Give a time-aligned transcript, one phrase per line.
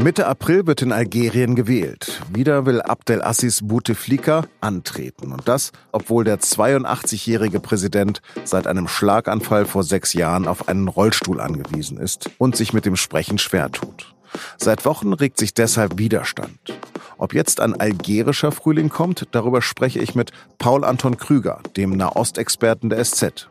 [0.00, 2.22] Mitte April wird in Algerien gewählt.
[2.32, 5.32] Wieder will Abdelaziz Bouteflika antreten.
[5.32, 11.40] Und das, obwohl der 82-jährige Präsident seit einem Schlaganfall vor sechs Jahren auf einen Rollstuhl
[11.40, 14.14] angewiesen ist und sich mit dem Sprechen schwer tut.
[14.56, 16.78] Seit Wochen regt sich deshalb Widerstand.
[17.16, 22.88] Ob jetzt ein algerischer Frühling kommt, darüber spreche ich mit Paul Anton Krüger, dem Nahostexperten
[22.88, 23.48] der SZ.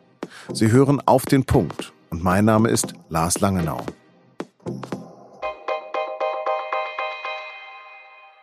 [0.53, 1.91] Sie hören auf den Punkt.
[2.09, 3.85] Und mein Name ist Lars Langenau.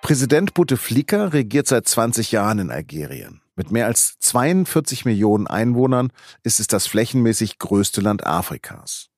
[0.04, 3.40] Präsident Bouteflika regiert seit 20 Jahren in Algerien.
[3.56, 9.08] Mit mehr als 42 Millionen Einwohnern ist es das flächenmäßig größte Land Afrikas.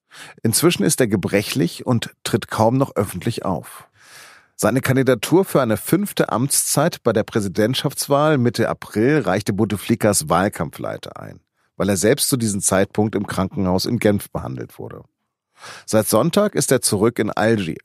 [0.45, 3.89] Inzwischen ist er gebrechlich und tritt kaum noch öffentlich auf.
[4.55, 11.41] Seine Kandidatur für eine fünfte Amtszeit bei der Präsidentschaftswahl Mitte April reichte Bouteflikas Wahlkampfleiter ein,
[11.77, 15.03] weil er selbst zu diesem Zeitpunkt im Krankenhaus in Genf behandelt wurde.
[15.85, 17.83] Seit Sonntag ist er zurück in Algier.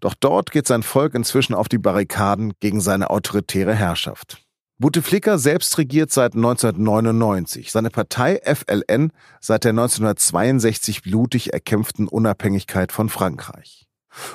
[0.00, 4.38] Doch dort geht sein Volk inzwischen auf die Barrikaden gegen seine autoritäre Herrschaft.
[4.78, 13.10] Bouteflika selbst regiert seit 1999, seine Partei FLN seit der 1962 blutig erkämpften Unabhängigkeit von
[13.10, 13.86] Frankreich.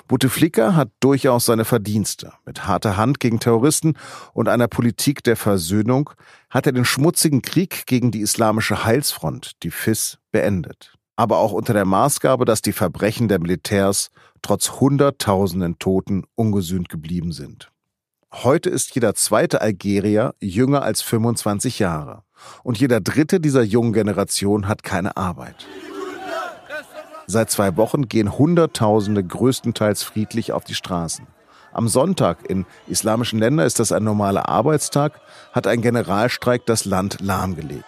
[0.08, 2.32] Bouteflika hat durchaus seine Verdienste.
[2.46, 3.98] Mit harter Hand gegen Terroristen
[4.34, 6.12] und einer Politik der Versöhnung
[6.50, 10.94] hat er den schmutzigen Krieg gegen die Islamische Heilsfront, die FIS, beendet.
[11.16, 14.10] Aber auch unter der Maßgabe, dass die Verbrechen der Militärs
[14.42, 17.72] trotz Hunderttausenden Toten ungesühnt geblieben sind.
[18.44, 22.24] Heute ist jeder zweite Algerier jünger als 25 Jahre.
[22.64, 25.66] Und jeder dritte dieser jungen Generation hat keine Arbeit.
[27.28, 31.26] Seit zwei Wochen gehen Hunderttausende größtenteils friedlich auf die Straßen.
[31.72, 35.20] Am Sonntag in islamischen Ländern ist das ein normaler Arbeitstag,
[35.52, 37.86] hat ein Generalstreik das Land lahmgelegt.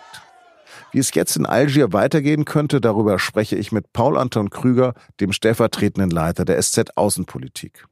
[0.92, 5.34] Wie es jetzt in Algier weitergehen könnte, darüber spreche ich mit Paul Anton Krüger, dem
[5.34, 7.86] stellvertretenden Leiter der SZ Außenpolitik.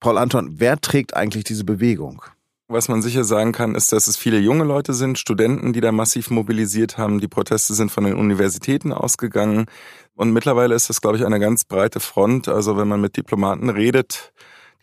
[0.00, 2.22] Paul Anton, wer trägt eigentlich diese Bewegung?
[2.66, 5.92] Was man sicher sagen kann, ist, dass es viele junge Leute sind, Studenten, die da
[5.92, 7.20] massiv mobilisiert haben.
[7.20, 9.66] Die Proteste sind von den Universitäten ausgegangen.
[10.14, 12.48] Und mittlerweile ist das, glaube ich, eine ganz breite Front.
[12.48, 14.32] Also wenn man mit Diplomaten redet,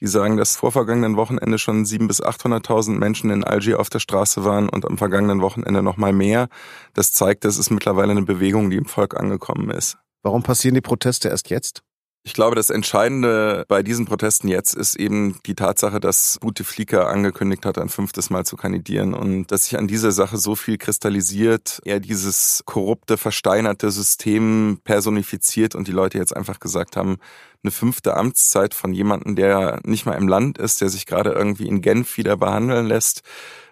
[0.01, 4.00] die sagen, dass vor vergangenen Wochenende schon 700.000 bis 800.000 Menschen in Algier auf der
[4.00, 6.50] Straße waren und am vergangenen Wochenende noch mal mehr.
[6.94, 9.97] Das zeigt, dass es mittlerweile eine Bewegung, die im Volk angekommen ist.
[10.23, 11.84] Warum passieren die Proteste erst jetzt?
[12.23, 17.65] Ich glaube, das Entscheidende bei diesen Protesten jetzt ist eben die Tatsache, dass Bouteflika angekündigt
[17.65, 21.81] hat, ein fünftes Mal zu kandidieren und dass sich an dieser Sache so viel kristallisiert,
[21.83, 27.17] er dieses korrupte, versteinerte System personifiziert und die Leute jetzt einfach gesagt haben,
[27.63, 31.67] eine fünfte Amtszeit von jemandem, der nicht mal im Land ist, der sich gerade irgendwie
[31.67, 33.23] in Genf wieder behandeln lässt,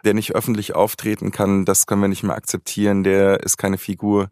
[0.04, 4.32] der nicht öffentlich auftreten kann, das können wir nicht mehr akzeptieren, der ist keine Figur,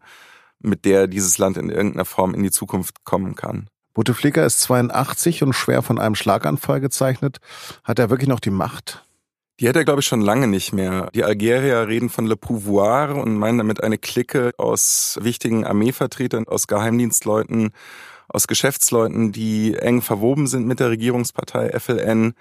[0.58, 3.68] mit der dieses Land in irgendeiner Form in die Zukunft kommen kann.
[3.98, 7.38] Bouteflika ist 82 und schwer von einem Schlaganfall gezeichnet.
[7.82, 9.04] Hat er wirklich noch die Macht?
[9.58, 11.08] Die hat er, glaube ich, schon lange nicht mehr.
[11.16, 16.68] Die Algerier reden von Le Pouvoir und meinen damit eine Clique aus wichtigen Armeevertretern, aus
[16.68, 17.72] Geheimdienstleuten,
[18.28, 22.34] aus Geschäftsleuten, die eng verwoben sind mit der Regierungspartei FLN.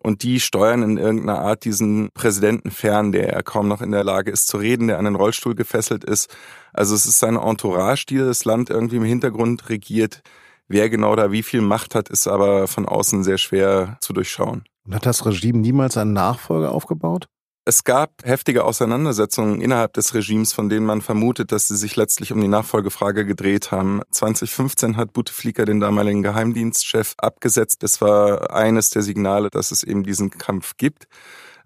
[0.00, 4.32] Und die steuern in irgendeiner Art diesen Präsidenten fern, der kaum noch in der Lage
[4.32, 6.34] ist zu reden, der an den Rollstuhl gefesselt ist.
[6.72, 10.22] Also es ist seine Entourage, die das Land irgendwie im Hintergrund regiert.
[10.68, 14.64] Wer genau da wie viel Macht hat, ist aber von außen sehr schwer zu durchschauen.
[14.84, 17.28] Und hat das Regime niemals einen Nachfolger aufgebaut?
[17.68, 22.32] Es gab heftige Auseinandersetzungen innerhalb des Regimes, von denen man vermutet, dass sie sich letztlich
[22.32, 24.02] um die Nachfolgefrage gedreht haben.
[24.12, 27.82] 2015 hat Bouteflika den damaligen Geheimdienstchef abgesetzt.
[27.82, 31.08] Das war eines der Signale, dass es eben diesen Kampf gibt.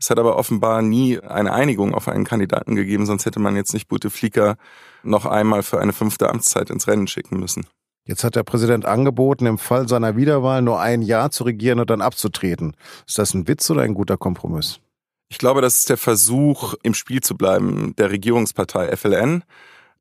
[0.00, 3.74] Es hat aber offenbar nie eine Einigung auf einen Kandidaten gegeben, sonst hätte man jetzt
[3.74, 4.56] nicht Bouteflika
[5.02, 7.66] noch einmal für eine fünfte Amtszeit ins Rennen schicken müssen.
[8.10, 11.90] Jetzt hat der Präsident angeboten, im Fall seiner Wiederwahl nur ein Jahr zu regieren und
[11.90, 12.76] dann abzutreten.
[13.06, 14.80] Ist das ein Witz oder ein guter Kompromiss?
[15.28, 19.44] Ich glaube, das ist der Versuch, im Spiel zu bleiben, der Regierungspartei FLN.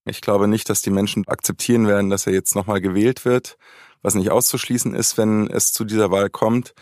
[0.05, 3.59] Ich glaube nicht, dass die Menschen akzeptieren werden, dass er jetzt nochmal gewählt wird,
[4.01, 6.73] was nicht auszuschließen ist, wenn es zu dieser Wahl kommt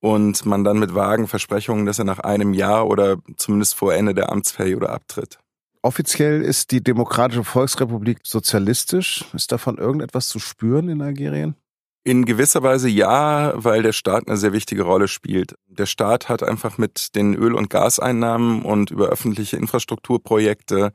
[0.00, 4.14] und man dann mit vagen Versprechungen, dass er nach einem Jahr oder zumindest vor Ende
[4.14, 5.38] der Amtsperiode abtritt.
[5.84, 9.24] Offiziell ist die Demokratische Volksrepublik sozialistisch.
[9.32, 11.56] Ist davon irgendetwas zu spüren in Algerien?
[12.04, 15.56] In gewisser Weise ja, weil der Staat eine sehr wichtige Rolle spielt.
[15.66, 20.92] Der Staat hat einfach mit den Öl- und Gaseinnahmen und über öffentliche Infrastrukturprojekte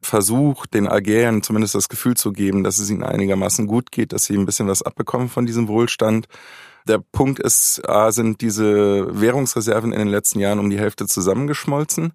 [0.00, 4.24] versucht, den Algeriern zumindest das Gefühl zu geben, dass es ihnen einigermaßen gut geht, dass
[4.24, 6.26] sie ein bisschen was abbekommen von diesem Wohlstand.
[6.88, 12.12] Der Punkt ist, A, sind diese Währungsreserven in den letzten Jahren um die Hälfte zusammengeschmolzen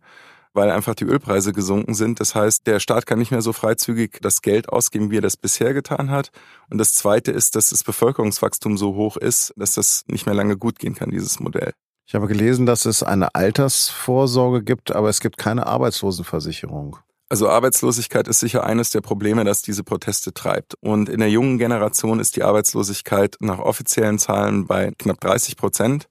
[0.58, 2.20] weil einfach die Ölpreise gesunken sind.
[2.20, 5.38] Das heißt, der Staat kann nicht mehr so freizügig das Geld ausgeben, wie er das
[5.38, 6.32] bisher getan hat.
[6.70, 10.58] Und das Zweite ist, dass das Bevölkerungswachstum so hoch ist, dass das nicht mehr lange
[10.58, 11.72] gut gehen kann, dieses Modell.
[12.08, 16.98] Ich habe gelesen, dass es eine Altersvorsorge gibt, aber es gibt keine Arbeitslosenversicherung.
[17.30, 20.76] Also Arbeitslosigkeit ist sicher eines der Probleme, das diese Proteste treibt.
[20.80, 26.08] Und in der jungen Generation ist die Arbeitslosigkeit nach offiziellen Zahlen bei knapp 30 Prozent.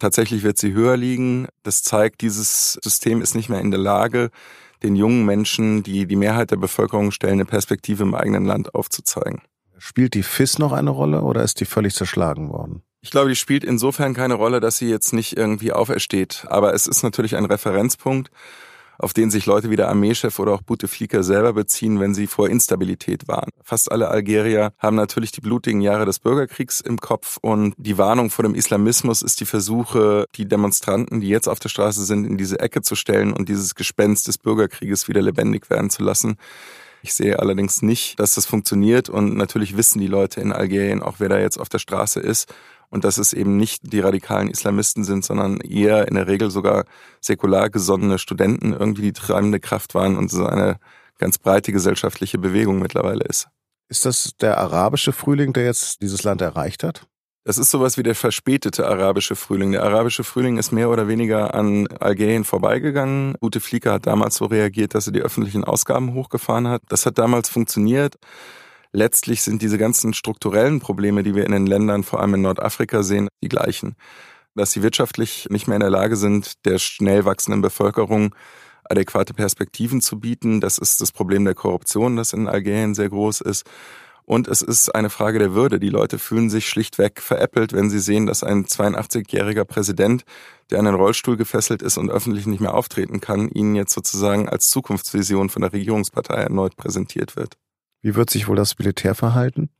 [0.00, 1.46] Tatsächlich wird sie höher liegen.
[1.62, 4.30] Das zeigt, dieses System ist nicht mehr in der Lage,
[4.82, 9.42] den jungen Menschen, die die Mehrheit der Bevölkerung stellen, eine Perspektive im eigenen Land aufzuzeigen.
[9.78, 12.82] Spielt die FIS noch eine Rolle oder ist die völlig zerschlagen worden?
[13.02, 16.46] Ich glaube, die spielt insofern keine Rolle, dass sie jetzt nicht irgendwie aufersteht.
[16.48, 18.30] Aber es ist natürlich ein Referenzpunkt
[19.00, 22.48] auf den sich Leute wie der Armeechef oder auch Bouteflika selber beziehen, wenn sie vor
[22.48, 23.50] Instabilität waren.
[23.62, 28.30] Fast alle Algerier haben natürlich die blutigen Jahre des Bürgerkriegs im Kopf und die Warnung
[28.30, 32.36] vor dem Islamismus ist die Versuche, die Demonstranten, die jetzt auf der Straße sind, in
[32.36, 36.36] diese Ecke zu stellen und dieses Gespenst des Bürgerkrieges wieder lebendig werden zu lassen.
[37.02, 41.14] Ich sehe allerdings nicht, dass das funktioniert und natürlich wissen die Leute in Algerien auch,
[41.18, 42.52] wer da jetzt auf der Straße ist
[42.90, 46.84] und dass es eben nicht die radikalen Islamisten sind, sondern eher in der Regel sogar
[47.20, 50.78] säkular gesonnene Studenten irgendwie die treibende Kraft waren und so eine
[51.18, 53.48] ganz breite gesellschaftliche Bewegung mittlerweile ist.
[53.88, 57.06] Ist das der arabische Frühling, der jetzt dieses Land erreicht hat?
[57.44, 59.72] Das ist sowas wie der verspätete arabische Frühling.
[59.72, 63.34] Der arabische Frühling ist mehr oder weniger an Algerien vorbeigegangen.
[63.40, 66.82] Ute Flieger hat damals so reagiert, dass er die öffentlichen Ausgaben hochgefahren hat.
[66.88, 68.16] Das hat damals funktioniert
[68.92, 73.02] letztlich sind diese ganzen strukturellen Probleme, die wir in den Ländern, vor allem in Nordafrika
[73.02, 73.94] sehen, die gleichen.
[74.54, 78.34] Dass sie wirtschaftlich nicht mehr in der Lage sind, der schnell wachsenden Bevölkerung
[78.84, 80.60] adäquate Perspektiven zu bieten.
[80.60, 83.64] Das ist das Problem der Korruption, das in Algerien sehr groß ist.
[84.24, 85.80] Und es ist eine Frage der Würde.
[85.80, 90.22] Die Leute fühlen sich schlichtweg veräppelt, wenn sie sehen, dass ein 82-jähriger Präsident,
[90.70, 94.48] der an den Rollstuhl gefesselt ist und öffentlich nicht mehr auftreten kann, ihnen jetzt sozusagen
[94.48, 97.56] als Zukunftsvision von der Regierungspartei erneut präsentiert wird.
[98.02, 99.70] Wie wird sich wohl das Militär verhalten?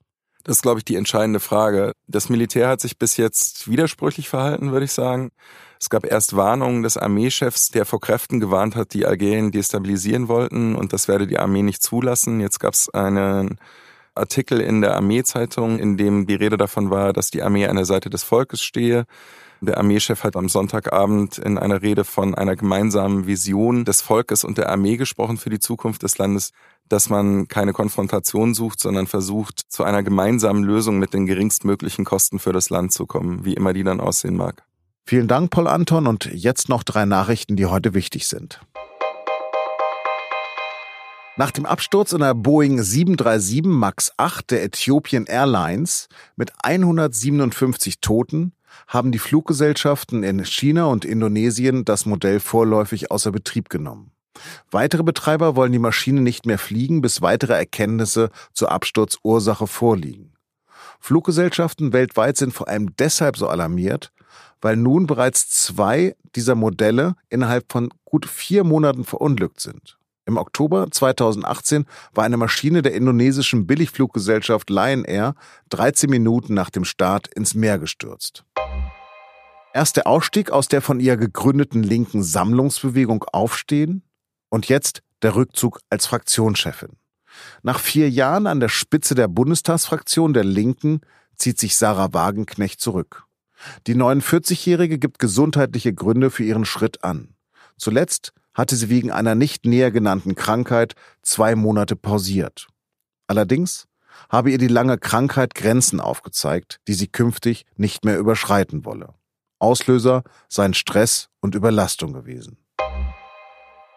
[0.44, 1.92] Das ist, glaube ich, die entscheidende Frage.
[2.06, 5.30] Das Militär hat sich bis jetzt widersprüchlich verhalten, würde ich sagen.
[5.78, 10.74] Es gab erst Warnungen des Armeechefs, der vor Kräften gewarnt hat, die Algerien destabilisieren wollten
[10.76, 12.40] und das werde die Armee nicht zulassen.
[12.40, 13.58] Jetzt gab es einen
[14.14, 17.84] Artikel in der Armeezeitung, in dem die Rede davon war, dass die Armee an der
[17.84, 19.04] Seite des Volkes stehe.
[19.62, 24.56] Der Armeechef hat am Sonntagabend in einer Rede von einer gemeinsamen Vision des Volkes und
[24.56, 26.52] der Armee gesprochen für die Zukunft des Landes
[26.90, 32.38] dass man keine Konfrontation sucht, sondern versucht, zu einer gemeinsamen Lösung mit den geringstmöglichen Kosten
[32.38, 34.64] für das Land zu kommen, wie immer die dann aussehen mag.
[35.06, 38.60] Vielen Dank, Paul Anton, und jetzt noch drei Nachrichten, die heute wichtig sind.
[41.36, 48.52] Nach dem Absturz einer Boeing 737 MAX 8 der Ethiopian Airlines mit 157 Toten
[48.88, 54.12] haben die Fluggesellschaften in China und Indonesien das Modell vorläufig außer Betrieb genommen.
[54.70, 60.32] Weitere Betreiber wollen die Maschine nicht mehr fliegen, bis weitere Erkenntnisse zur Absturzursache vorliegen.
[61.00, 64.12] Fluggesellschaften weltweit sind vor allem deshalb so alarmiert,
[64.60, 69.99] weil nun bereits zwei dieser Modelle innerhalb von gut vier Monaten verunglückt sind.
[70.30, 75.34] Im Oktober 2018 war eine Maschine der indonesischen Billigfluggesellschaft Lion Air
[75.70, 78.44] 13 Minuten nach dem Start ins Meer gestürzt.
[79.74, 84.04] Erst der Ausstieg aus der von ihr gegründeten linken Sammlungsbewegung Aufstehen,
[84.50, 86.90] und jetzt der Rückzug als Fraktionschefin.
[87.64, 91.00] Nach vier Jahren an der Spitze der Bundestagsfraktion der Linken
[91.34, 93.24] zieht sich Sarah Wagenknecht zurück.
[93.88, 97.34] Die 49-Jährige gibt gesundheitliche Gründe für ihren Schritt an.
[97.76, 102.68] Zuletzt hatte sie wegen einer nicht näher genannten Krankheit zwei Monate pausiert.
[103.26, 103.86] Allerdings
[104.28, 109.14] habe ihr die lange Krankheit Grenzen aufgezeigt, die sie künftig nicht mehr überschreiten wolle.
[109.58, 112.58] Auslöser seien Stress und Überlastung gewesen.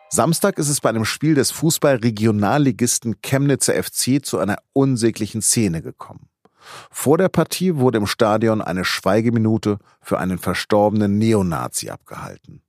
[0.09, 6.29] Samstag ist es bei einem Spiel des Fußball-Regionalligisten Chemnitzer FC zu einer unsäglichen Szene gekommen.
[6.91, 12.61] Vor der Partie wurde im Stadion eine Schweigeminute für einen verstorbenen Neonazi abgehalten.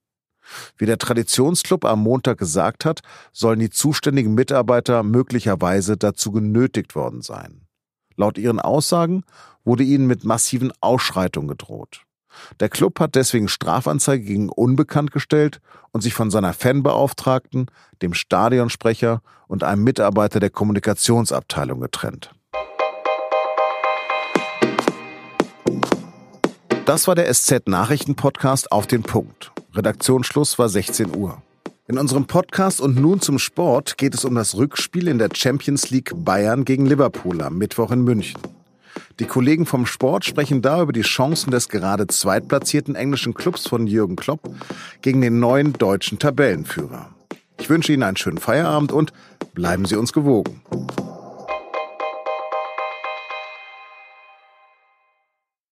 [0.77, 3.01] Wie der Traditionsclub am Montag gesagt hat,
[3.33, 7.67] sollen die zuständigen Mitarbeiter möglicherweise dazu genötigt worden sein.
[8.17, 9.25] Laut ihren Aussagen
[9.65, 12.03] wurde ihnen mit massiven Ausschreitungen gedroht.
[12.61, 15.61] Der Club hat deswegen Strafanzeige gegen Unbekannt gestellt
[15.93, 17.67] und sich von seiner Fanbeauftragten,
[18.03, 22.33] dem Stadionsprecher und einem Mitarbeiter der Kommunikationsabteilung getrennt.
[26.87, 29.53] Das war der SZ-Nachrichten-Podcast auf den Punkt.
[29.75, 31.43] Redaktionsschluss war 16 Uhr.
[31.89, 35.91] In unserem Podcast und nun zum Sport geht es um das Rückspiel in der Champions
[35.91, 38.41] League Bayern gegen Liverpool am Mittwoch in München.
[39.19, 43.87] Die Kollegen vom Sport sprechen da über die Chancen des gerade zweitplatzierten englischen Clubs von
[43.87, 44.49] Jürgen Klopp
[45.03, 47.11] gegen den neuen deutschen Tabellenführer.
[47.61, 49.13] Ich wünsche Ihnen einen schönen Feierabend und
[49.55, 50.63] bleiben Sie uns gewogen.